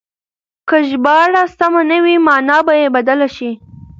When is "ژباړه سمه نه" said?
0.89-1.97